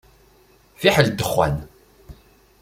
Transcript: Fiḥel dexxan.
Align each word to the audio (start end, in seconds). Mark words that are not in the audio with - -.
Fiḥel 0.81 1.07
dexxan. 1.11 1.55